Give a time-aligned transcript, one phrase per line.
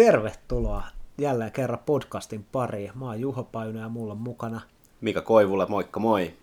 [0.00, 0.82] Tervetuloa
[1.18, 2.90] jälleen kerran podcastin pariin.
[2.94, 4.60] Mä oon Juho Pajunen ja mulla on mukana.
[5.00, 6.34] Mika Koivula, moikka moi.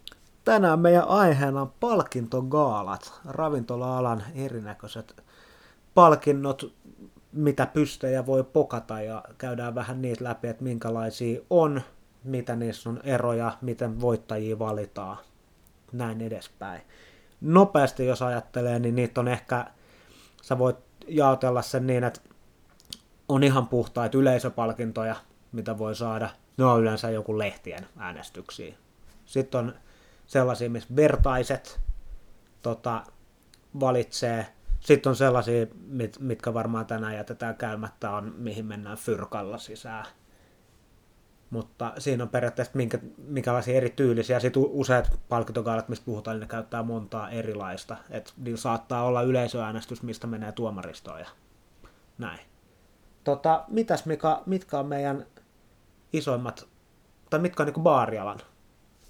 [0.43, 5.23] Tänään meidän aiheena on palkintogaalat, ravintola-alan erinäköiset
[5.93, 6.73] palkinnot,
[7.31, 11.81] mitä pystejä voi pokata ja käydään vähän niitä läpi, että minkälaisia on,
[12.23, 15.17] mitä niissä on eroja, miten voittajia valitaan,
[15.91, 16.81] näin edespäin.
[17.41, 19.65] Nopeasti jos ajattelee, niin niitä on ehkä,
[20.41, 20.77] sä voit
[21.07, 22.21] jaotella sen niin, että
[23.29, 25.15] on ihan puhtaita yleisöpalkintoja,
[25.51, 26.29] mitä voi saada.
[26.57, 28.75] Ne on yleensä joku lehtien äänestyksiä.
[29.25, 29.73] Sitten on
[30.27, 31.79] sellaisia, missä vertaiset
[32.61, 33.03] tota,
[33.79, 34.45] valitsee.
[34.79, 40.05] Sitten on sellaisia, mit, mitkä varmaan tänään jätetään käymättä, on mihin mennään fyrkalla sisään.
[41.49, 44.39] Mutta siinä on periaatteessa minkä, minkälaisia eri tyylisiä.
[44.39, 47.97] Sitten useat palkintogaalat, mistä puhutaan, niin ne käyttää montaa erilaista.
[48.09, 51.27] Et niillä saattaa olla yleisöäänestys, mistä menee tuomaristoon ja
[52.17, 52.39] näin.
[53.27, 55.25] Tota, mitäs Mika, mitkä on meidän
[56.13, 56.67] isoimmat,
[57.29, 58.39] tai mitkä on niin baarialan?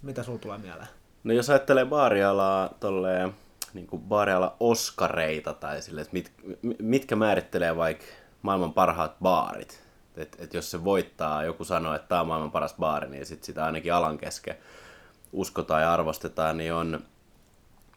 [0.01, 0.87] Mitä sulla tulee mieleen?
[1.23, 3.35] No jos ajattelee baarialaa tolleen,
[3.73, 6.31] niin kuin baariala oskareita tai sille, että mit,
[6.79, 8.05] mitkä määrittelee vaikka
[8.41, 9.83] maailman parhaat baarit.
[10.15, 13.43] Et, et jos se voittaa, joku sanoo, että tämä on maailman paras baari, niin sit
[13.43, 14.55] sitä ainakin alan kesken
[15.31, 17.03] uskotaan ja arvostetaan, niin on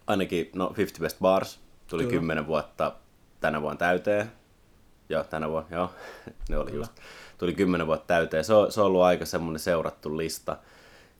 [0.07, 2.15] ainakin no 50 Best Bars, tuli Kyllä.
[2.15, 2.95] 10 vuotta
[3.39, 4.40] tänä vuonna täyteen.
[5.11, 5.89] Joo, tänä vuonna, joo,
[6.49, 6.91] ne oli just.
[7.37, 8.43] Tuli 10 vuotta täyteen.
[8.43, 10.57] Se on, se on ollut aika semmoinen seurattu lista.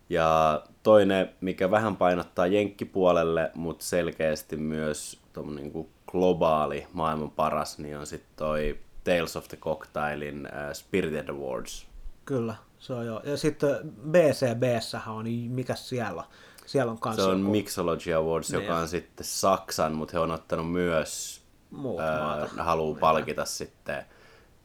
[0.10, 5.20] Ja toinen, mikä vähän painottaa jenkkipuolelle, mutta selkeästi myös
[5.56, 11.30] niin kuin globaali maailman paras, niin on sitten toi Tales of the Cocktailin uh, Spirited
[11.30, 11.88] Awards.
[12.26, 13.22] Kyllä, se on joo.
[13.24, 13.78] Ja sitten
[14.10, 16.24] BCBssä on, niin mikä siellä?
[16.66, 17.52] Siellä on kanssa Se on joku...
[17.52, 18.62] Mixology Awards, niin.
[18.62, 21.41] joka on sitten Saksan, mutta he on ottanut myös,
[21.76, 24.06] äh, haluaa palkita sitten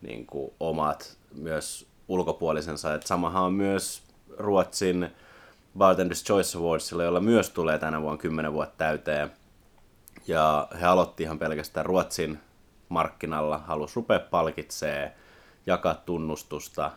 [0.03, 2.95] niin kuin omat myös ulkopuolisensa.
[2.95, 4.03] Et samahan on myös
[4.39, 5.11] Ruotsin
[5.79, 9.33] Bartender's Choice Awardsilla, jolla myös tulee tänä vuonna 10 vuotta täyteen.
[10.27, 12.39] Ja he aloitti ihan pelkästään Ruotsin
[12.89, 15.17] markkinalla, halusi rupea palkitsee,
[15.67, 16.91] jakaa tunnustusta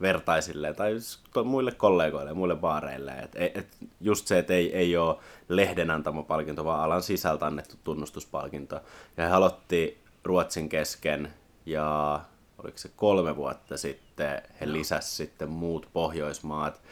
[0.00, 0.92] vertaisille tai
[1.44, 3.12] muille kollegoille ja muille baareille.
[3.12, 5.16] Et, et, just se, että ei, ei ole
[5.48, 8.80] lehden antama palkinto, vaan alan sisältä annettu tunnustuspalkinto.
[9.16, 11.34] Ja he aloitti Ruotsin kesken
[11.66, 12.20] ja
[12.58, 16.82] oliko se kolme vuotta sitten, he lisäsivät sitten muut Pohjoismaat.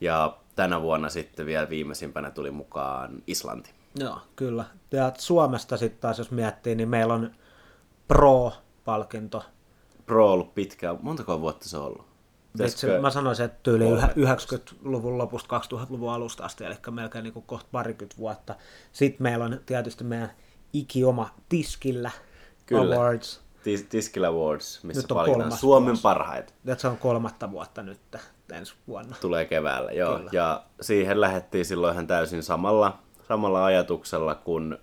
[0.00, 3.70] Ja tänä vuonna sitten vielä viimeisimpänä tuli mukaan Islanti.
[3.98, 4.64] Joo, kyllä.
[4.90, 7.30] Ja Suomesta sitten taas, jos miettii, niin meillä on
[8.08, 9.44] Pro-palkinto.
[10.06, 10.98] Pro ollut pitkään.
[11.02, 12.06] Montako vuotta se on ollut?
[12.64, 17.68] Itse, mä sanoisin, että tyyli 90-luvun lopusta 2000-luvun alusta asti, eli melkein niin kuin kohta
[17.72, 18.54] parikymmentä vuotta.
[18.92, 20.32] Sitten meillä on tietysti meidän
[20.72, 22.10] ikioma Tiskillä
[22.66, 22.94] Kyllä.
[22.94, 23.40] Awards.
[23.64, 26.02] Tis- Tiskillä Awards, missä nyt on palkitaan Suomen vuosi.
[26.02, 26.52] parhaita.
[26.64, 28.00] Ja se on kolmatta vuotta nyt
[28.52, 29.16] ensi vuonna.
[29.20, 30.16] Tulee keväällä, joo.
[30.16, 30.30] Kyllä.
[30.32, 32.98] Ja siihen lähdettiin silloin ihan täysin samalla
[33.28, 34.78] samalla ajatuksella kuin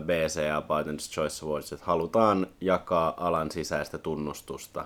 [0.00, 4.84] BCA Biden's Choice Awards, että halutaan jakaa alan sisäistä tunnustusta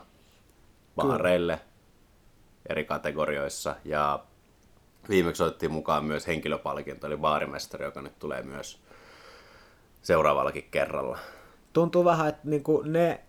[0.96, 1.60] baareille
[2.68, 3.76] eri kategorioissa.
[3.84, 4.24] Ja
[5.08, 8.80] viimeksi otettiin mukaan myös henkilöpalkinto, eli baarimestari, joka nyt tulee myös
[10.02, 11.18] seuraavallakin kerralla.
[11.72, 13.20] Tuntuu vähän, että niinku ne,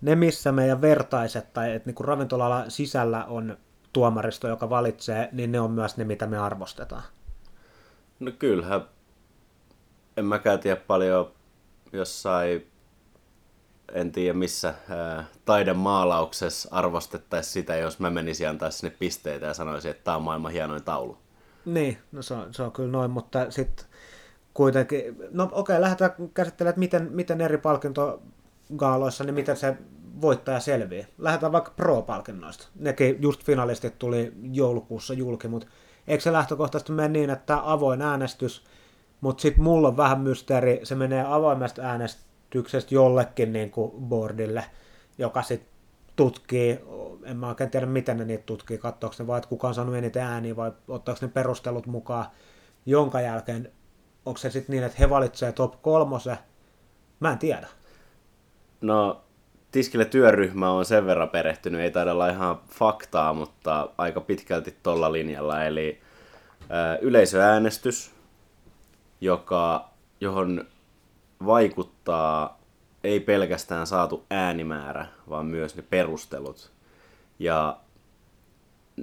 [0.00, 3.56] ne, missä meidän vertaiset tai että niinku ravintola sisällä on
[3.92, 7.02] tuomaristo, joka valitsee, niin ne on myös ne, mitä me arvostetaan.
[8.20, 8.84] No kyllähän
[10.16, 11.32] en mäkään tiedä paljon
[11.92, 12.66] jossain,
[13.92, 19.90] en tiedä missä ää, taidemaalauksessa arvostettaisiin sitä, jos mä menisin antaa sinne pisteitä ja sanoisin,
[19.90, 21.18] että tämä on maailman hienoin taulu.
[21.64, 23.86] Niin, no se on, se on kyllä noin, mutta sitten
[24.54, 29.76] kuitenkin, no okei, lähdetään käsittelemään, että miten, miten eri palkintogaaloissa, niin miten se
[30.20, 31.06] voittaja selviää.
[31.18, 32.68] Lähdetään vaikka Pro-palkinnoista.
[32.74, 35.66] Nekin just finalistit tuli joulukuussa julki, mutta
[36.06, 38.62] eikö se lähtökohtaisesti mene niin, että avoin äänestys–
[39.20, 44.64] mutta sitten mulla on vähän mysteeri, se menee avoimesta äänestyksestä jollekin niin kuin boardille,
[45.18, 45.76] joka sitten
[46.16, 46.78] tutkii,
[47.24, 49.94] en mä oikein tiedä miten ne niitä tutkii, katsoako ne vai, että kuka on saanut
[49.94, 52.26] eniten ääniä vai ottaako ne perustelut mukaan,
[52.86, 53.72] jonka jälkeen,
[54.26, 56.38] onko se sitten niin, että he valitsevat top kolmose,
[57.20, 57.66] mä en tiedä.
[58.80, 59.22] No,
[59.72, 65.12] Tiskille työryhmä on sen verran perehtynyt, ei taida olla ihan faktaa, mutta aika pitkälti tuolla
[65.12, 66.00] linjalla, eli
[67.00, 68.15] yleisöäänestys,
[69.20, 69.88] joka,
[70.20, 70.64] johon
[71.46, 72.58] vaikuttaa
[73.04, 76.72] ei pelkästään saatu äänimäärä, vaan myös ne perustelut.
[77.38, 77.76] Ja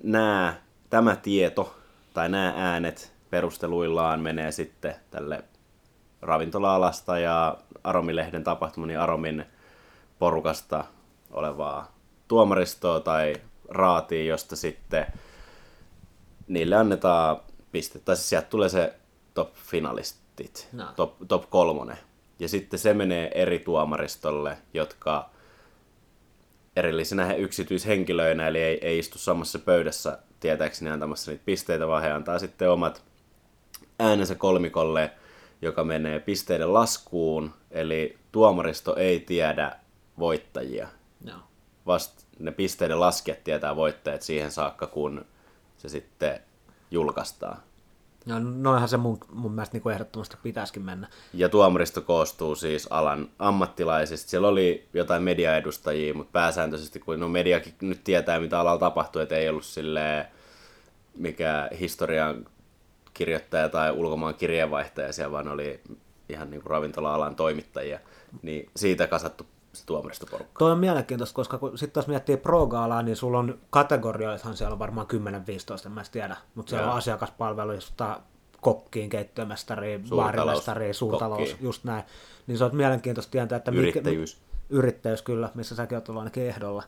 [0.03, 0.53] nämä,
[0.89, 1.75] tämä tieto
[2.13, 5.43] tai nämä äänet perusteluillaan menee sitten tälle
[6.21, 9.45] ravintola-alasta ja Aromilehden tapahtuman ja Aromin
[10.19, 10.83] porukasta
[11.31, 11.91] olevaa
[12.27, 13.33] tuomaristoa tai
[13.69, 15.05] raatia, josta sitten
[16.47, 17.37] niille annetaan
[17.71, 17.99] piste.
[17.99, 18.95] Tai siis sieltä tulee se
[19.33, 20.85] top-finalistit, no.
[20.95, 21.97] top, top kolmonen.
[22.39, 25.29] Ja sitten se menee eri tuomaristolle, jotka
[26.75, 32.39] erillisinä yksityishenkilöinä, eli ei, ei istu samassa pöydässä tietääkseni antamassa niitä pisteitä, vaan he antaa
[32.39, 33.03] sitten omat
[33.99, 35.11] äänensä kolmikolle,
[35.61, 39.75] joka menee pisteiden laskuun, eli tuomaristo ei tiedä
[40.19, 40.87] voittajia.
[41.25, 41.33] No.
[41.85, 45.25] Vast ne pisteiden laskijat tietää voittajat siihen saakka, kun
[45.77, 46.39] se sitten
[46.91, 47.57] julkaistaan.
[48.25, 51.07] No, noinhan se mun, mun mielestä niin ehdottomasti pitäisikin mennä.
[51.33, 54.29] Ja tuomaristo koostuu siis alan ammattilaisista.
[54.29, 59.35] Siellä oli jotain mediaedustajia, mutta pääsääntöisesti, kun no mediakin nyt tietää, mitä alalla tapahtuu, että
[59.35, 60.25] ei ollut silleen
[61.17, 62.45] mikä historian
[63.13, 65.79] kirjoittaja tai ulkomaan kirjeenvaihtaja, siellä vaan oli
[66.29, 67.99] ihan niin kuin ravintola-alan toimittajia,
[68.41, 70.59] niin siitä kasattu se tuomaristoporukka.
[70.59, 72.69] Tuo on mielenkiintoista, koska kun sitten taas miettii pro
[73.03, 75.07] niin sulla on kategorioithan siellä on varmaan
[75.83, 76.91] 10-15, en mä tiedä, mutta siellä Joo.
[76.91, 78.19] on asiakaspalveluista
[78.61, 81.57] kokkiin, keittiömestariin, baarimestariin, suurtalous, kokkiin.
[81.61, 82.03] just näin.
[82.47, 83.71] Niin se on mielenkiintoista tietää, että...
[83.71, 84.35] Yrittäjyys.
[84.35, 86.83] Mikä, yrittäjyys kyllä, missä säkin olet ollut ainakin ehdolla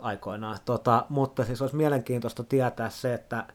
[0.00, 0.58] aikoinaan.
[0.64, 3.46] Tota, mutta siis olisi mielenkiintoista tietää se, että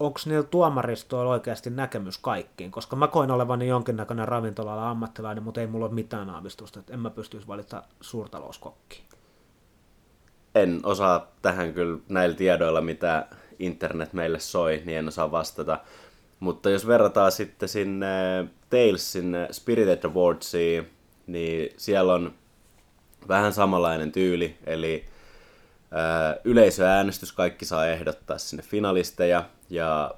[0.00, 5.66] onko niillä tuomaristoilla oikeasti näkemys kaikkiin, koska mä koin olevani jonkinnäköinen ravintola ammattilainen, mutta ei
[5.66, 9.02] mulla ole mitään aavistusta, että en mä pystyisi valita suurtalouskokki.
[10.54, 13.26] En osaa tähän kyllä näillä tiedoilla, mitä
[13.58, 15.78] internet meille soi, niin en osaa vastata.
[16.40, 18.06] Mutta jos verrataan sitten sinne
[18.70, 20.90] Talesin Spirited Awardsiin,
[21.26, 22.34] niin siellä on
[23.28, 25.04] vähän samanlainen tyyli, eli
[26.44, 30.14] yleisöäänestys, kaikki saa ehdottaa sinne finalisteja, ja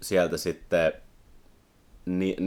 [0.00, 0.92] sieltä sitten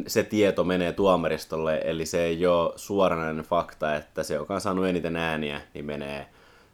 [0.07, 4.85] se tieto menee tuomaristolle, eli se ei ole suoranainen fakta, että se, joka on saanut
[4.85, 6.27] eniten ääniä, niin menee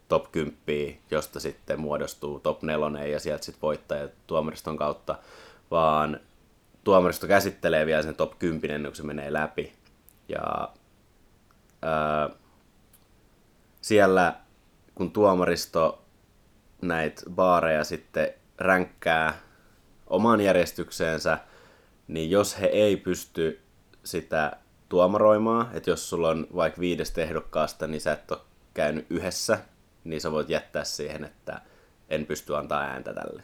[0.07, 5.15] top 10, josta sitten muodostuu top 4 ja sieltä sitten voittajat tuomariston kautta,
[5.71, 6.19] vaan
[6.83, 9.73] tuomaristo käsittelee vielä sen top 10 ennen kuin se menee läpi.
[10.29, 10.69] Ja
[11.81, 12.29] ää,
[13.81, 14.35] siellä
[14.95, 16.01] kun tuomaristo
[16.81, 19.39] näitä baareja sitten ränkkää
[20.07, 21.37] omaan järjestykseensä,
[22.07, 23.61] niin jos he ei pysty
[24.03, 24.51] sitä
[24.89, 28.39] tuomaroimaan, että jos sulla on vaikka viidestä ehdokkaasta, niin sä et ole
[28.73, 29.59] käynyt yhdessä,
[30.03, 31.61] niin sä voit jättää siihen, että
[32.09, 33.43] en pysty antaa ääntä tälle.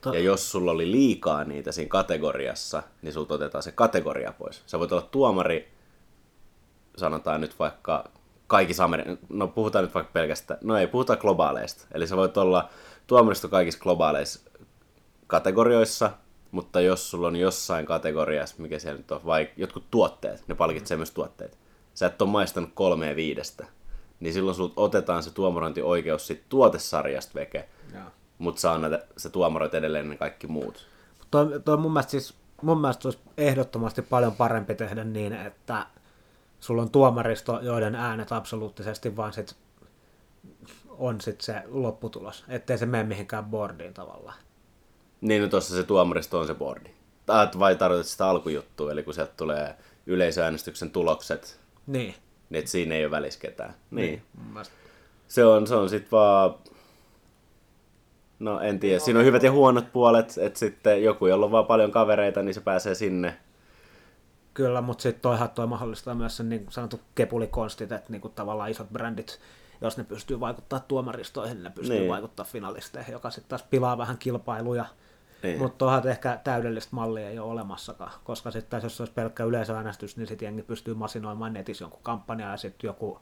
[0.00, 4.62] To- ja jos sulla oli liikaa niitä siinä kategoriassa, niin sulta otetaan se kategoria pois.
[4.66, 5.72] Sä voit olla tuomari,
[6.96, 8.10] sanotaan nyt vaikka
[8.48, 11.86] kaikissa Ameri- no puhutaan nyt vaikka pelkästään, no ei puhuta globaaleista.
[11.92, 12.68] Eli sä voit olla
[13.06, 14.50] tuomaristo kaikissa globaaleissa
[15.26, 16.10] kategorioissa,
[16.50, 20.96] mutta jos sulla on jossain kategoriassa, mikä siellä nyt on, vai jotkut tuotteet, ne palkitsee
[20.96, 20.98] mm.
[20.98, 21.58] myös tuotteet,
[21.94, 23.66] sä et ole maistanut kolmea viidestä,
[24.20, 27.68] niin silloin sulta otetaan se tuomarointioikeus siitä tuotesarjasta veke,
[28.38, 30.86] mutta saa näitä, se tuomaroit edelleen ne kaikki muut.
[31.30, 35.86] Toi, toi mun mielestä siis mun mielestä olisi ehdottomasti paljon parempi tehdä niin, että
[36.60, 39.56] sulla on tuomaristo, joiden äänet absoluuttisesti vaan sit
[40.98, 44.36] on sit se lopputulos, ettei se mene mihinkään boardiin tavallaan.
[45.20, 46.90] Niin, no tuossa se tuomaristo on se boardi.
[47.58, 52.14] Vai tarkoitat sitä alkujuttua, eli kun sieltä tulee yleisöäänestyksen tulokset, niin.
[52.50, 53.74] niin että siinä ei ole välissä ketään.
[53.90, 54.22] Niin.
[54.54, 54.66] niin.
[55.28, 56.54] Se on, se on sitten vaan...
[58.38, 61.66] No en tiedä, siinä on hyvät ja huonot puolet, että sitten joku, jolla on vaan
[61.66, 63.36] paljon kavereita, niin se pääsee sinne
[64.58, 68.70] Kyllä, mutta sitten toihan toi mahdollistaa myös sen niin sanottu kepulikonstit, että niin kuin tavallaan
[68.70, 69.40] isot brändit,
[69.80, 72.10] jos ne pystyy vaikuttaa tuomaristoihin, niin ne pystyy niin.
[72.10, 74.84] vaikuttaa finalisteihin, joka sitten taas pilaa vähän kilpailuja.
[75.42, 75.58] Niin.
[75.58, 80.26] Mutta tuohan ehkä täydellistä mallia ei ole olemassakaan, koska sitten jos olisi pelkkä yleisöäänestys, niin
[80.26, 83.20] sitten jengi pystyy masinoimaan netissä jonkun kampanjan ja sitten joku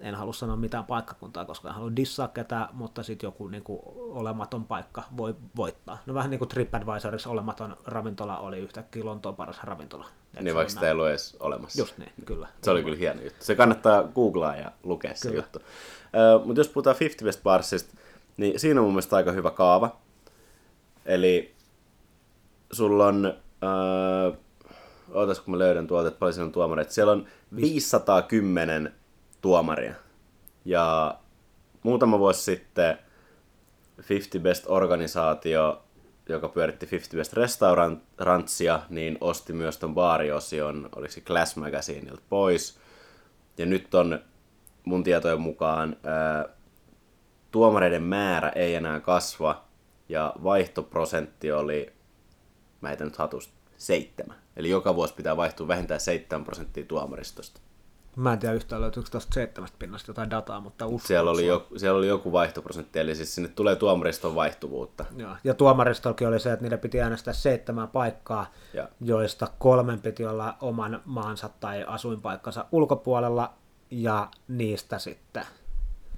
[0.00, 3.80] en halua sanoa mitään paikkakuntaa, koska en halua dissaa ketään, mutta sitten joku niin kuin,
[3.96, 5.98] olematon paikka voi voittaa.
[6.06, 10.04] No vähän niin kuin TripAdvisorissa olematon ravintola oli yhtäkkiä Lontoon paras ravintola.
[10.04, 11.80] Eikö niin vaikka sitä ei ollut edes olemassa.
[11.80, 12.48] Just niin, kyllä.
[12.62, 13.44] Se oli kyllä hieno juttu.
[13.44, 15.32] Se kannattaa googlaa ja lukea kyllä.
[15.32, 15.58] se juttu.
[15.58, 17.96] Uh, mutta jos puhutaan 50 Best Barsista,
[18.36, 19.96] niin siinä on mun mielestä aika hyvä kaava.
[21.06, 21.54] Eli
[22.72, 23.34] sulla on,
[24.30, 24.36] uh,
[25.14, 26.92] ootas kun mä löydän tuolta, että paljon siellä on tuomareita.
[26.92, 28.94] Siellä on 510
[29.44, 29.94] tuomaria.
[30.64, 31.18] Ja
[31.82, 32.98] muutama vuosi sitten
[34.08, 35.82] 50 Best organisaatio,
[36.28, 42.78] joka pyöritti 50 Best Restaurantsia, niin osti myös ton baariosion, oliko se Glass Magazineilta pois.
[43.58, 44.18] Ja nyt on
[44.84, 46.48] mun tietojen mukaan ää,
[47.50, 49.64] tuomareiden määrä ei enää kasva,
[50.08, 51.92] ja vaihtoprosentti oli,
[52.80, 54.36] mä heitän nyt hatusta, seitsemän.
[54.56, 57.60] Eli joka vuosi pitää vaihtua vähintään 7 prosenttia tuomaristosta.
[58.16, 61.08] Mä en tiedä yhtään löytyykö tuosta seitsemästä pinnasta jotain dataa, mutta uskon.
[61.08, 65.04] Siellä oli, joku, siellä oli joku vaihtoprosentti, eli siis sinne tulee tuomariston vaihtuvuutta.
[65.16, 65.36] Joo.
[65.44, 68.88] Ja tuomaristollakin oli se, että niille piti äänestää seitsemän paikkaa, ja.
[69.00, 73.54] joista kolmen piti olla oman maansa tai asuinpaikkansa ulkopuolella,
[73.90, 75.44] ja niistä sitten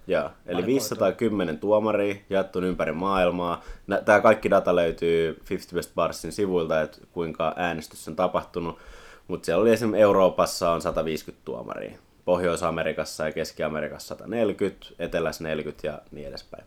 [0.07, 3.63] Joo, eli 510 tuomaria jaettu ympäri maailmaa.
[4.05, 8.79] Tämä kaikki data löytyy 50 Best Barsin sivuilta, että kuinka äänestys on tapahtunut.
[9.29, 11.99] Mutta siellä oli esimerkiksi Euroopassa on 150 tuomaria.
[12.25, 16.65] Pohjois-Amerikassa ja Keski-Amerikassa 140, Etelässä 40 ja niin edespäin.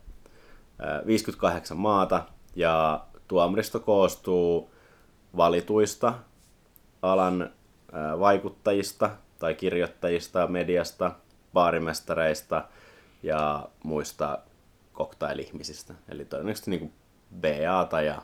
[1.06, 2.22] 58 maata
[2.56, 4.70] ja tuomaristo koostuu
[5.36, 6.14] valituista
[7.02, 7.50] alan
[8.20, 11.12] vaikuttajista tai kirjoittajista, mediasta,
[11.52, 12.64] baarimestareista–
[13.22, 14.38] ja muista
[14.94, 15.94] cocktail-ihmisistä.
[16.08, 16.92] Eli todennäköisesti niin
[17.40, 18.22] BA ja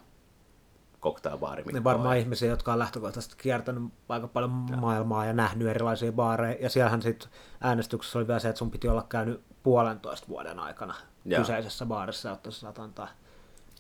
[1.00, 1.65] cocktailbaari.
[1.73, 4.76] Ne varmaan ihmisiä, jotka on lähtökohtaisesti kiertänyt aika paljon ja.
[4.76, 6.57] maailmaa ja nähnyt erilaisia baareja.
[6.61, 7.29] Ja siellähän sitten
[7.61, 11.38] äänestyksessä oli vielä se, että sun piti olla käynyt puolentoista vuoden aikana ja.
[11.38, 13.09] kyseisessä baarissa, jotta sä saat antaa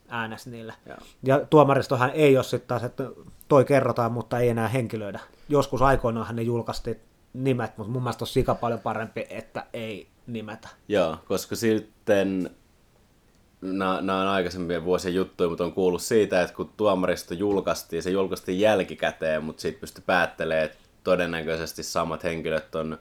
[0.08, 0.74] äänes niille.
[0.86, 3.04] Ja, ja tuomaristohan ei ole sitten taas, että
[3.48, 5.20] toi kerrotaan, mutta ei enää henkilöidä.
[5.48, 7.00] Joskus aikoinaan ne julkaistiin
[7.32, 10.68] nimet, mutta mun mielestä on sika paljon parempi, että ei nimetä.
[10.88, 12.50] Joo, koska sitten
[13.60, 18.60] nämä on aikaisempien vuosien juttuja, mutta on kuullut siitä, että kun tuomaristo julkaistiin, se julkaistiin
[18.60, 22.98] jälkikäteen, mutta sitten pystyi päättelemään, että todennäköisesti samat henkilöt on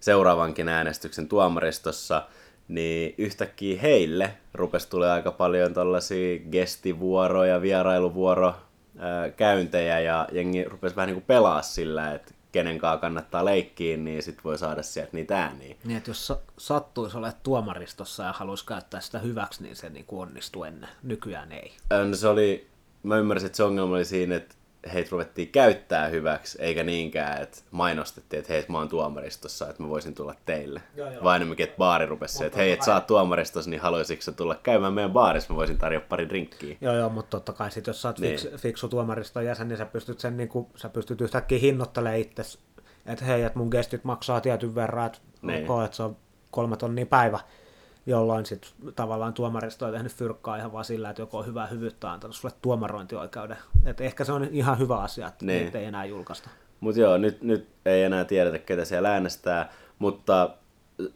[0.00, 2.22] seuraavankin äänestyksen tuomaristossa,
[2.68, 8.54] niin yhtäkkiä heille rupesi tulee aika paljon tällaisia gestivuoroja, vierailuvuoro
[9.36, 14.22] käyntejä ja jengi rupesi vähän niin kuin pelaa sillä, että kenen kanssa kannattaa leikkiä, niin
[14.22, 15.76] sit voi saada sieltä niitä ääniä.
[15.84, 20.64] Niin, että jos sattuisi olemaan tuomaristossa ja haluaisi käyttää sitä hyväksi, niin se niin onnistuu
[20.64, 20.90] ennen.
[21.02, 21.72] Nykyään ei.
[22.10, 22.66] No se oli,
[23.02, 24.54] mä ymmärsin, että se ongelma oli siinä, että
[24.92, 29.88] heitä ruvettiin käyttää hyväksi, eikä niinkään, että mainostettiin, että hei, mä oon tuomaristossa, että mä
[29.88, 30.82] voisin tulla teille.
[30.96, 31.24] Joo, joo.
[31.24, 34.54] Vai enemmänkin, että baari rupesi se, että hei, että sä oot tuomaristossa, niin haluaisitko tulla
[34.54, 36.76] käymään meidän baarissa, mä voisin tarjota pari drinkkiä.
[36.80, 38.38] Joo, joo, mutta totta kai sit, jos sä oot niin.
[38.38, 42.42] fiks, fiksu tuomariston jäsen, niin sä pystyt sen niin kuin, sä pystyt yhtäkkiä hinnoittelemaan itse,
[43.06, 45.70] että hei, että mun gestit maksaa tietyn verran, että, niin.
[45.70, 46.16] okay, että se on
[46.50, 47.40] kolme tonnia päivä
[48.06, 52.12] jolloin sitten tavallaan tuomaristo on tehnyt fyrkkaa ihan vaan sillä, että joku on hyvää hyvyyttä
[52.12, 53.56] antanut sulle tuomarointioikeuden.
[53.84, 55.62] Et ehkä se on ihan hyvä asia, että niin.
[55.62, 56.50] niitä ei enää julkaista.
[56.80, 60.50] Mutta joo, nyt, nyt ei enää tiedetä, ketä siellä äänestää, mutta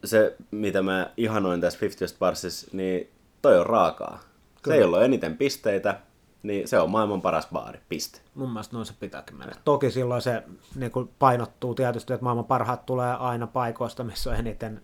[0.04, 3.10] se, mitä mä ihanoin tässä 50 Barsissa, niin
[3.42, 4.20] toi on raakaa.
[4.62, 4.74] Kyllä.
[4.74, 6.00] Se ei ollut eniten pisteitä,
[6.42, 8.20] niin se on maailman paras baari, piste.
[8.34, 9.54] Mun mielestä noin se pitääkin mennä.
[9.64, 10.42] Toki silloin se
[10.74, 14.82] niin painottuu tietysti, että maailman parhaat tulee aina paikoista, missä on eniten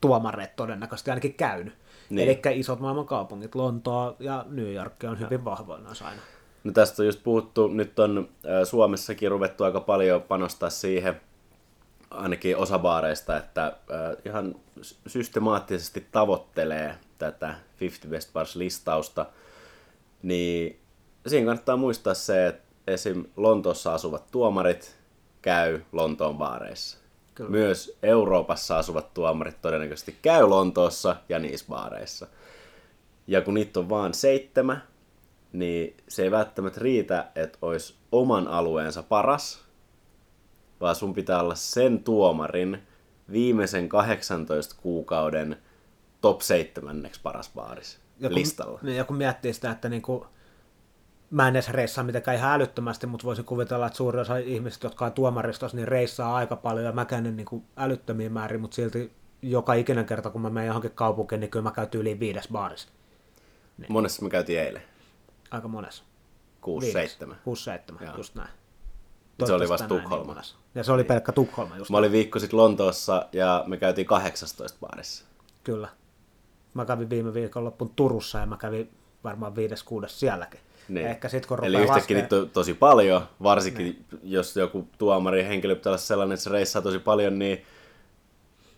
[0.00, 1.74] tuomareet todennäköisesti ainakin käynyt.
[2.10, 2.28] Niin.
[2.28, 6.22] Eli isot maailman kaupungit, Lontoa ja New York on hyvin vahvoina aina.
[6.64, 8.28] No tästä on just puhuttu, nyt on
[8.64, 11.20] Suomessakin ruvettu aika paljon panostaa siihen,
[12.10, 13.76] ainakin osa baareista, että
[14.26, 14.54] ihan
[15.06, 19.26] systemaattisesti tavoittelee tätä 50 Best Bars-listausta,
[20.22, 20.80] niin
[21.26, 23.24] siinä kannattaa muistaa se, että esim.
[23.36, 24.96] Lontoossa asuvat tuomarit
[25.42, 26.98] käy Lontoon baareissa.
[27.40, 27.50] Kyllä.
[27.50, 32.26] Myös Euroopassa asuvat tuomarit todennäköisesti käy Lontoossa ja niissä baareissa.
[33.26, 34.82] Ja kun niitä on vaan seitsemän,
[35.52, 39.60] niin se ei välttämättä riitä, että olisi oman alueensa paras,
[40.80, 42.82] vaan sun pitää olla sen tuomarin
[43.32, 45.56] viimeisen 18 kuukauden
[46.20, 48.78] top 7 paras baaris ja kun, listalla.
[48.82, 50.26] Niin, ja kun miettii sitä, että niinku,
[51.30, 55.04] mä en edes reissaa mitenkään ihan älyttömästi, mutta voisin kuvitella, että suuri osa ihmisistä, jotka
[55.06, 59.12] on tuomaristossa, niin reissaa aika paljon ja mäkään en niin kuin älyttömiä määrin, mutta silti
[59.42, 62.88] joka ikinen kerta, kun mä menen johonkin kaupunkiin, niin kyllä mä käyn yli viides baarissa.
[63.78, 63.92] Niin.
[63.92, 64.82] Monessa me käytiin eilen?
[65.50, 66.04] Aika monessa.
[67.26, 67.34] 6-7.
[68.04, 68.50] 6-7, just näin.
[69.44, 70.34] Se oli vasta niin Tukholma.
[70.34, 70.44] Niin
[70.74, 74.78] ja se oli pelkkä Tukholma just Mä olin viikko sitten Lontoossa ja me käytiin 18
[74.80, 75.24] baarissa.
[75.64, 75.88] Kyllä.
[76.74, 78.90] Mä kävin viime viikonloppuun Turussa ja mä kävin
[79.24, 80.60] varmaan viides kuudes sielläkin.
[80.90, 81.06] Niin.
[81.06, 84.06] Ehkä sit, kun Eli yhtäkkiä niitä on tosi paljon, varsinkin niin.
[84.22, 87.64] jos joku tuomari henkilö pitää olla sellainen, että se reissaa tosi paljon, niin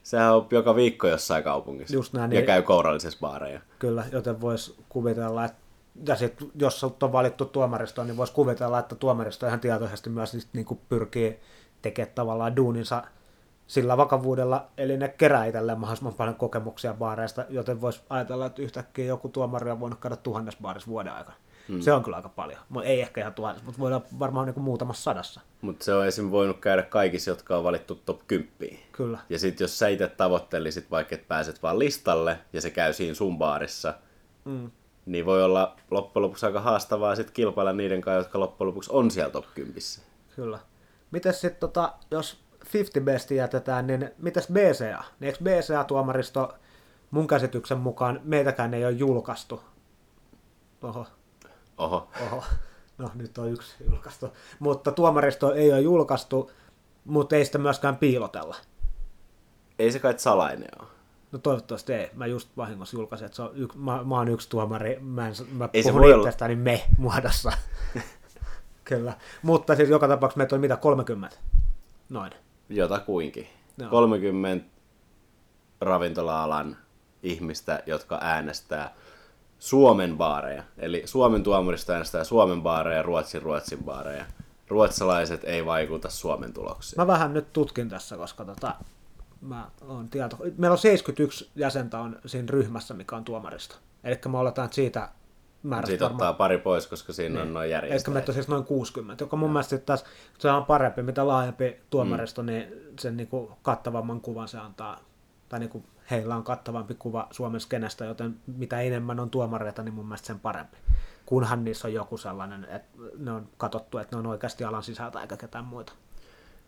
[0.02, 1.94] sehän on joka viikko jossain kaupungissa.
[1.94, 3.60] Just näin, ja niin, käy kourallisessa baareja.
[3.78, 5.62] Kyllä, joten voisi kuvitella, että
[6.06, 10.64] ja sit, jos on valittu tuomaristoon, niin voisi kuvitella, että tuomaristo ihan tietoisesti myös niin
[10.64, 11.40] kuin pyrkii
[11.82, 13.02] tekemään tavallaan duuninsa
[13.66, 19.04] sillä vakavuudella, eli ne kerää itselleen mahdollisimman paljon kokemuksia baareista, joten voisi ajatella, että yhtäkkiä
[19.04, 21.36] joku tuomari on voinut käydä tuhannes baarissa vuoden aikana.
[21.68, 21.80] Hmm.
[21.80, 22.60] Se on kyllä aika paljon.
[22.84, 25.40] Ei ehkä ihan tuhannes, mutta voidaan varmaan niin muutamassa sadassa.
[25.60, 26.30] Mutta se on esim.
[26.30, 28.78] voinut käydä kaikissa, jotka on valittu top 10.
[28.92, 29.18] Kyllä.
[29.28, 33.14] Ja sitten jos sä itse tavoittelisit vaikka, että pääset vaan listalle ja se käy siinä
[33.14, 33.94] sun baarissa,
[34.44, 34.70] hmm.
[35.06, 39.10] niin voi olla loppujen lopuksi aika haastavaa sit kilpailla niiden kanssa, jotka loppujen lopuksi on
[39.10, 39.80] siellä top 10.
[40.36, 40.58] Kyllä.
[41.10, 42.42] Miten sitten, tota, jos
[42.74, 45.04] 50 besti jätetään, niin mitäs BCA?
[45.20, 46.54] Niin eikö BCA-tuomaristo
[47.10, 49.62] mun käsityksen mukaan meitäkään ei ole julkaistu?
[50.82, 51.06] Oho.
[51.78, 52.08] Oho.
[52.26, 52.44] Oho.
[52.98, 54.32] No nyt on yksi julkaistu.
[54.58, 56.50] Mutta tuomaristo ei ole julkaistu,
[57.04, 58.56] mutta ei sitä myöskään piilotella.
[59.78, 60.88] Ei se kai salainen ole.
[61.32, 62.10] No toivottavasti ei.
[62.14, 64.98] Mä just vahingossa julkaisin, että se on yk, mä, mä oon yksi tuomari.
[65.00, 67.52] Mä, en, mä Ei puhun itsestäni me muodossa.
[68.84, 69.12] Kyllä.
[69.42, 71.36] Mutta siis joka tapauksessa meitä oli mitä 30?
[72.08, 72.32] Noin.
[72.68, 73.48] Jotakuinkin.
[73.78, 73.90] Joo.
[73.90, 74.66] 30
[75.80, 76.76] ravintola-alan
[77.22, 78.94] ihmistä, jotka äänestää
[79.62, 80.62] Suomen baareja.
[80.78, 84.24] Eli Suomen tuomarista äänestää Suomen baareja ja Ruotsin Ruotsin baareja.
[84.68, 87.00] Ruotsalaiset ei vaikuta Suomen tuloksiin.
[87.00, 88.74] Mä vähän nyt tutkin tässä, koska tota,
[89.40, 90.38] mä oon tieto...
[90.56, 93.76] Meillä on 71 jäsentä on siinä ryhmässä, mikä on tuomarista.
[94.04, 95.08] Eli me oletaan että siitä
[95.62, 98.14] määrästä Siitä varmaan- ottaa pari pois, koska siinä on noin Eli järjestäjät.
[98.14, 100.04] meitä on siis noin 60, joka mun mielestä sitten taas
[100.38, 102.46] se on parempi, mitä laajempi tuomaristo, mm.
[102.46, 105.00] niin sen niin kuin kattavamman kuvan se antaa,
[105.48, 109.94] tai niin kuin heillä on kattavampi kuva Suomen skenestä, joten mitä enemmän on tuomareita, niin
[109.94, 110.76] mun mielestä sen parempi.
[111.26, 115.20] Kunhan niissä on joku sellainen, että ne on katsottu, että ne on oikeasti alan sisältä
[115.20, 115.92] eikä ketään muita.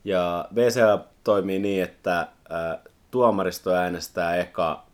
[0.04, 2.28] Ja VCA toimii niin, että ä,
[3.10, 4.86] tuomaristo äänestää eka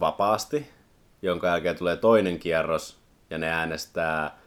[0.00, 0.70] vapaasti,
[1.22, 2.98] jonka jälkeen tulee toinen kierros,
[3.30, 4.38] ja ne äänestää,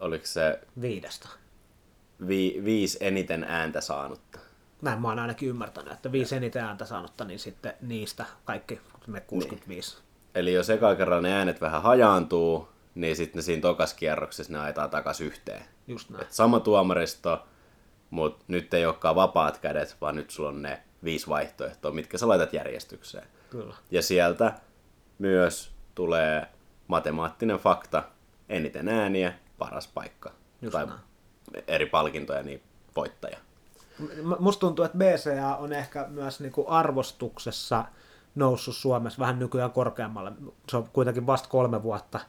[0.00, 1.28] oliko se Viidestä.
[2.28, 4.38] vi, viisi eniten ääntä saanutta.
[4.84, 9.20] Näin mä oon ainakin ymmärtänyt, että viisi eniten ääntä saanutta, niin sitten niistä kaikki ne
[9.20, 9.98] 65.
[10.34, 14.58] Eli jos eka kerran ne äänet vähän hajaantuu, niin sitten ne siinä tokas kierroksessa ne
[14.58, 15.62] ajetaan takaisin yhteen.
[15.86, 16.22] Just näin.
[16.22, 17.46] Et sama tuomaristo,
[18.10, 22.28] mutta nyt ei olekaan vapaat kädet, vaan nyt sulla on ne viisi vaihtoehtoa, mitkä sä
[22.28, 23.26] laitat järjestykseen.
[23.50, 23.74] Kyllä.
[23.90, 24.52] Ja sieltä
[25.18, 26.46] myös tulee
[26.86, 28.02] matemaattinen fakta,
[28.48, 30.32] eniten ääniä, paras paikka.
[30.62, 31.00] Just tai näin.
[31.68, 32.62] eri palkintoja, niin
[32.96, 33.38] voittaja.
[34.38, 37.84] Musta tuntuu, että BCA on ehkä myös niinku arvostuksessa
[38.34, 40.32] noussut Suomessa vähän nykyään korkeammalle.
[40.68, 42.20] Se on kuitenkin vasta kolme vuotta,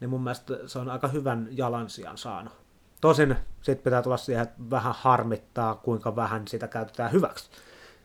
[0.00, 2.52] niin mun mielestä se on aika hyvän jalansijan saanut.
[3.00, 7.50] Tosin sitten pitää tulla siihen, että vähän harmittaa, kuinka vähän sitä käytetään hyväksi.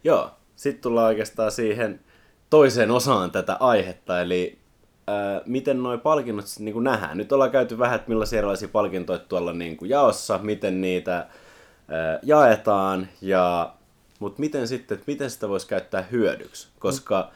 [0.04, 2.00] Joo, sitten tullaan oikeastaan siihen
[2.50, 4.60] toiseen osaan tätä aihetta, eli
[5.08, 7.18] ää, miten nuo palkinnot niin nähdään.
[7.18, 11.28] Nyt ollaan käyty vähän, että millaisia erilaisia palkintoja tuolla niin kuin jaossa, miten niitä
[12.24, 13.74] jaetaan, ja,
[14.20, 17.32] mutta miten sitten, että miten sitä voisi käyttää hyödyksi, koska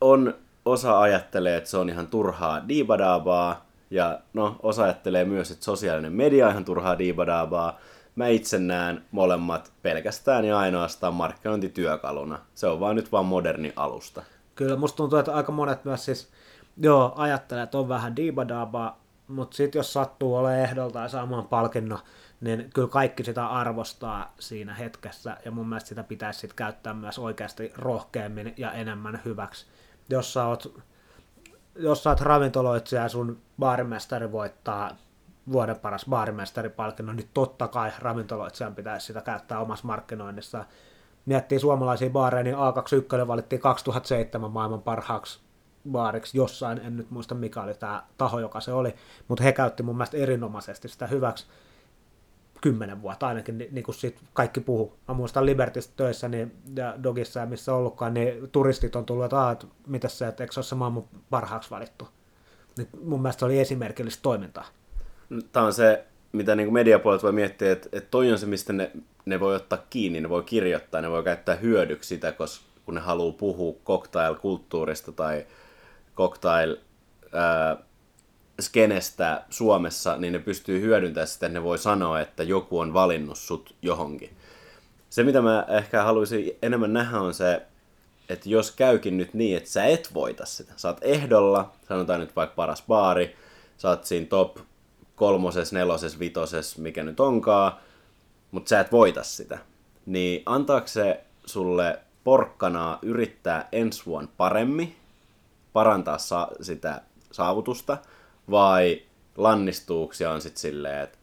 [0.00, 5.64] on, osa ajattelee, että se on ihan turhaa diibadaabaa, ja no, osa ajattelee myös, että
[5.64, 7.78] sosiaalinen media on ihan turhaa diibadaabaa.
[8.16, 12.38] Mä itse näen molemmat pelkästään ja ainoastaan markkinointityökaluna.
[12.54, 14.22] Se on vaan nyt vaan moderni alusta.
[14.54, 16.28] Kyllä musta tuntuu, että aika monet myös siis,
[16.76, 21.98] joo, ajattelee, että on vähän diibadaabaa, mutta sitten jos sattuu olemaan ehdolta ja saamaan palkinnon,
[22.40, 27.18] niin kyllä kaikki sitä arvostaa siinä hetkessä, ja mun mielestä sitä pitäisi sitten käyttää myös
[27.18, 29.66] oikeasti rohkeammin ja enemmän hyväksi.
[30.08, 30.82] Jos sä oot,
[31.76, 34.90] jos sä oot ravintoloitsija ja sun baarimestari voittaa
[35.52, 40.64] vuoden paras baarimestaripalkinnon, niin totta kai ravintoloitsijan pitäisi sitä käyttää omassa markkinoinnissa.
[41.26, 45.43] Miettii suomalaisia baareja, niin A21 valittiin 2007 maailman parhaaksi
[45.90, 48.94] baariksi jossain, en nyt muista mikä oli tämä taho, joka se oli,
[49.28, 51.46] mutta he käytti mun mielestä erinomaisesti sitä hyväksi
[52.60, 54.96] kymmenen vuotta ainakin, niin, niin kuin siitä kaikki puhu.
[55.08, 59.40] Mä muistan Libertistä töissä niin, ja Dogissa ja missä ollutkaan, niin turistit on tullut, että,
[59.40, 62.08] "Aa, että mitä se, että eikö se ole se maailman parhaaksi valittu.
[62.76, 64.64] Niin mun mielestä se oli esimerkillistä toimintaa.
[65.52, 68.90] Tämä on se, mitä niin mediapuolet voi miettiä, että, että toi on se, mistä ne,
[69.24, 73.00] ne voi ottaa kiinni, ne voi kirjoittaa, ne voi käyttää hyödyksi sitä, koska kun ne
[73.00, 75.46] haluaa puhua cocktail-kulttuurista tai
[76.16, 76.76] cocktail
[77.32, 77.76] ää,
[78.60, 83.38] skenestä Suomessa, niin ne pystyy hyödyntämään sitä, että ne voi sanoa, että joku on valinnut
[83.38, 84.36] sut johonkin.
[85.10, 87.62] Se, mitä mä ehkä haluaisin enemmän nähdä, on se,
[88.28, 90.72] että jos käykin nyt niin, että sä et voita sitä.
[90.76, 93.36] Sä oot ehdolla, sanotaan nyt vaikka paras baari,
[93.76, 94.56] sä oot siinä top
[95.16, 97.72] kolmoses, neloses, vitoses, mikä nyt onkaan,
[98.50, 99.58] mutta sä et voita sitä.
[100.06, 104.96] Niin antaako se sulle porkkanaa yrittää ensi vuonna paremmin,
[105.74, 107.98] parantaa sa- sitä saavutusta,
[108.50, 109.02] vai
[109.36, 111.18] lannistuuko ja on sitten silleen, että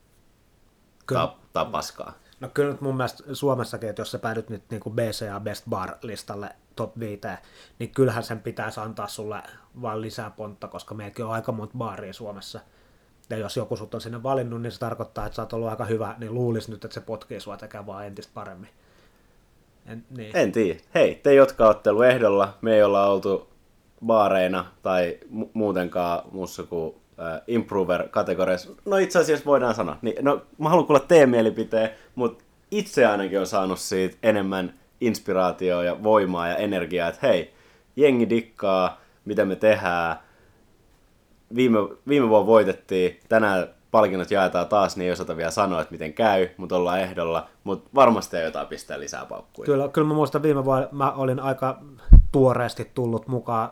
[1.54, 2.14] tää on paskaa.
[2.40, 5.64] No kyllä nyt mun mielestä Suomessakin, että jos sä päädyt nyt niin kuin BCA Best
[5.70, 7.22] Bar-listalle top 5,
[7.80, 9.44] niin kyllähän sen pitäisi antaa sulle
[9.82, 12.60] vaan lisää pontta, koska meilläkin on aika monta baaria Suomessa.
[13.30, 15.86] Ja jos joku sut on sinne valinnut, niin se tarkoittaa, että sä oot ollut aika
[15.86, 18.70] hyvä, niin luulisi nyt, että se potkii sua tekemään vaan entistä paremmin.
[19.86, 20.38] En, niin.
[20.38, 20.80] En tiedä.
[20.96, 23.51] Hei, te jotka olette ollut ehdolla, me ei olla oltu
[24.06, 28.72] baareina tai mu- muutenkaan muussa kuin äh, improver-kategoriassa.
[28.86, 29.98] No itse asiassa voidaan sanoa.
[30.02, 35.84] Niin, no, mä haluan kuulla teidän mielipiteen, mutta itse ainakin on saanut siitä enemmän inspiraatioa
[35.84, 37.54] ja voimaa ja energiaa, että hei,
[37.96, 40.18] jengi dikkaa, mitä me tehdään.
[41.56, 46.14] Viime, viime vuonna voitettiin, tänään palkinnot jaetaan taas, niin ei osata vielä sanoa, että miten
[46.14, 49.66] käy, mutta ollaan ehdolla, mutta varmasti ei jotain pistää lisää paukkuja.
[49.66, 51.80] Kyllä, kyllä mä muistan viime vuonna, mä olin aika
[52.32, 53.70] tuoreesti tullut mukaan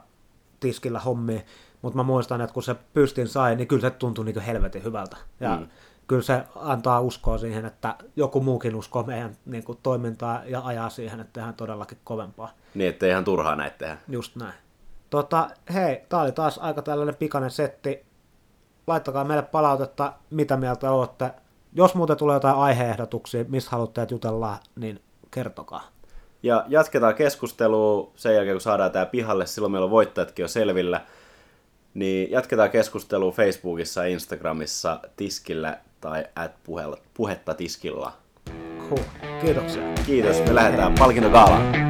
[0.59, 1.45] tiskillä hommiin,
[1.81, 5.17] mutta mä muistan, että kun se pystin sai, niin kyllä se tuntui niin helvetin hyvältä.
[5.39, 5.67] Ja mm.
[6.07, 10.89] kyllä se antaa uskoa siihen, että joku muukin uskoo meidän niin kuin, toimintaa ja ajaa
[10.89, 12.51] siihen, että tehdään todellakin kovempaa.
[12.73, 13.97] Niin, että ihan turhaa näitä tehdä.
[14.07, 14.53] Just näin.
[15.09, 18.05] Tota, hei, tää oli taas aika tällainen pikainen setti.
[18.87, 21.33] Laittakaa meille palautetta, mitä mieltä olette.
[21.73, 25.83] Jos muuten tulee jotain aiheehdotuksia, mistä haluatte, että jutellaan, niin kertokaa.
[26.43, 29.45] Ja jatketaan keskustelua sen jälkeen, kun saadaan tämä pihalle.
[29.45, 31.01] Silloin meillä on voittajatkin jo selvillä.
[31.93, 36.51] Niin jatketaan keskustelua Facebookissa ja Instagramissa tiskillä tai at
[37.13, 38.13] puhetta tiskilla.
[38.89, 39.03] Cool.
[39.41, 39.83] Kiitoksia.
[40.05, 40.39] Kiitos.
[40.39, 41.89] Me lähdetään palkintogaalaan.